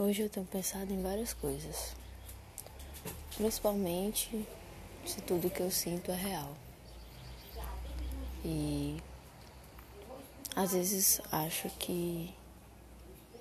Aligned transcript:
Hoje 0.00 0.22
eu 0.22 0.30
tenho 0.30 0.46
pensado 0.46 0.92
em 0.92 1.02
várias 1.02 1.34
coisas. 1.34 1.96
Principalmente 3.36 4.46
se 5.04 5.20
tudo 5.22 5.50
que 5.50 5.60
eu 5.60 5.72
sinto 5.72 6.12
é 6.12 6.14
real. 6.14 6.56
E 8.44 9.02
às 10.54 10.70
vezes 10.70 11.20
acho 11.32 11.68
que 11.70 12.32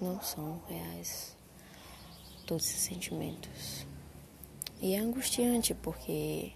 não 0.00 0.20
são 0.20 0.60
reais 0.68 1.36
todos 2.48 2.66
esses 2.66 2.80
sentimentos. 2.80 3.86
E 4.80 4.94
é 4.94 4.98
angustiante 4.98 5.72
porque 5.72 6.52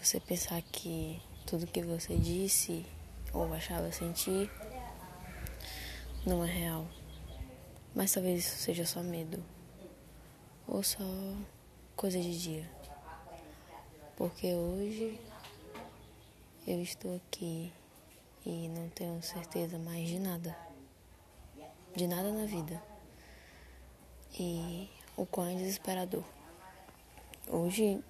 você 0.00 0.18
pensar 0.18 0.62
que 0.62 1.20
tudo 1.44 1.66
que 1.66 1.82
você 1.82 2.16
disse 2.16 2.86
ou 3.34 3.52
achava 3.52 3.92
sentir 3.92 4.50
não 6.24 6.42
é 6.42 6.50
real. 6.50 6.86
Mas 7.94 8.12
talvez 8.12 8.46
isso 8.46 8.56
seja 8.58 8.86
só 8.86 9.02
medo. 9.02 9.44
Ou 10.66 10.82
só 10.82 11.04
coisa 11.94 12.18
de 12.18 12.38
dia. 12.38 12.70
Porque 14.16 14.54
hoje 14.54 15.20
eu 16.66 16.80
estou 16.80 17.16
aqui 17.16 17.72
e 18.46 18.68
não 18.68 18.88
tenho 18.90 19.22
certeza 19.22 19.78
mais 19.78 20.08
de 20.08 20.18
nada. 20.18 20.56
De 21.94 22.06
nada 22.06 22.32
na 22.32 22.46
vida. 22.46 22.82
E 24.38 24.88
o 25.16 25.26
quão 25.26 25.48
é 25.48 25.54
desesperador. 25.54 26.24
Hoje 27.48 28.02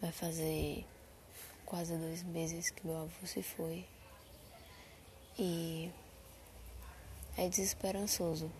vai 0.00 0.10
fazer 0.10 0.84
quase 1.64 1.96
dois 1.96 2.22
meses 2.24 2.70
que 2.70 2.86
meu 2.86 2.96
avô 2.96 3.26
se 3.26 3.42
foi. 3.42 3.86
E 5.38 5.90
é 7.36 7.48
desesperançoso 7.48 8.50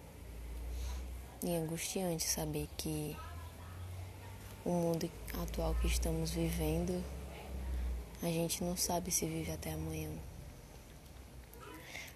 e 1.42 1.54
angustiante 1.54 2.24
saber 2.24 2.68
que 2.76 3.16
o 4.64 4.70
mundo 4.70 5.10
atual 5.42 5.74
que 5.76 5.86
estamos 5.86 6.30
vivendo, 6.30 7.04
a 8.22 8.26
gente 8.26 8.64
não 8.64 8.76
sabe 8.76 9.10
se 9.10 9.26
vive 9.26 9.52
até 9.52 9.72
amanhã. 9.72 10.10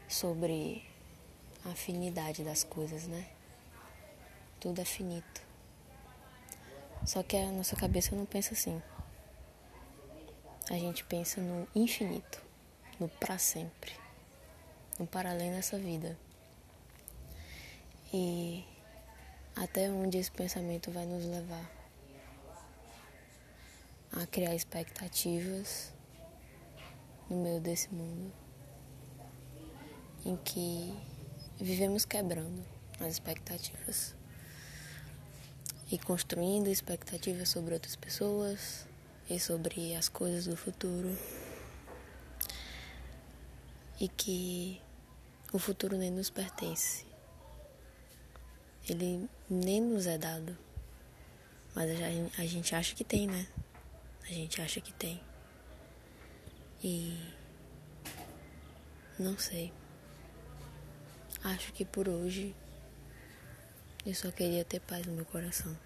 Sobre 0.08 0.82
a 1.64 1.70
afinidade 1.70 2.42
das 2.42 2.64
coisas, 2.64 3.06
né? 3.06 3.26
Tudo 4.58 4.80
é 4.80 4.84
finito. 4.84 5.42
Só 7.04 7.22
que 7.22 7.36
a 7.36 7.52
nossa 7.52 7.76
cabeça 7.76 8.16
não 8.16 8.24
pensa 8.24 8.54
assim. 8.54 8.82
A 10.70 10.74
gente 10.74 11.04
pensa 11.04 11.40
no 11.40 11.68
infinito, 11.74 12.42
no 12.98 13.08
para 13.08 13.38
sempre, 13.38 13.92
no 14.98 15.06
para 15.06 15.30
além 15.30 15.52
dessa 15.52 15.78
vida 15.78 16.16
e 18.12 18.64
até 19.54 19.90
onde 19.90 20.18
esse 20.18 20.30
pensamento 20.30 20.90
vai 20.90 21.04
nos 21.04 21.24
levar 21.24 21.70
a 24.12 24.26
criar 24.26 24.54
expectativas 24.54 25.92
no 27.28 27.42
meio 27.42 27.60
desse 27.60 27.92
mundo 27.92 28.32
em 30.24 30.36
que 30.36 30.94
vivemos 31.56 32.04
quebrando 32.04 32.64
as 33.00 33.14
expectativas 33.14 34.14
e 35.90 35.98
construindo 35.98 36.68
expectativas 36.68 37.48
sobre 37.48 37.74
outras 37.74 37.96
pessoas 37.96 38.86
e 39.28 39.38
sobre 39.38 39.94
as 39.94 40.08
coisas 40.08 40.46
do 40.46 40.56
futuro. 40.56 41.16
E 44.00 44.06
que 44.06 44.80
o 45.52 45.58
futuro 45.58 45.96
nem 45.96 46.10
nos 46.10 46.30
pertence 46.30 47.07
ele 48.92 49.28
nem 49.48 49.80
nos 49.80 50.06
é 50.06 50.18
dado. 50.18 50.56
Mas 51.74 51.90
a 52.38 52.44
gente 52.46 52.74
acha 52.74 52.94
que 52.94 53.04
tem, 53.04 53.26
né? 53.26 53.46
A 54.22 54.32
gente 54.32 54.60
acha 54.60 54.80
que 54.80 54.92
tem. 54.92 55.20
E. 56.82 57.16
Não 59.18 59.38
sei. 59.38 59.72
Acho 61.42 61.72
que 61.72 61.84
por 61.84 62.08
hoje 62.08 62.54
eu 64.04 64.14
só 64.14 64.30
queria 64.30 64.64
ter 64.64 64.80
paz 64.80 65.06
no 65.06 65.12
meu 65.12 65.24
coração. 65.24 65.76